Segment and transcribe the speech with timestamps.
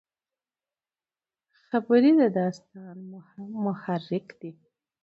[1.67, 2.97] خبرې د داستان
[3.63, 4.51] محرک دي.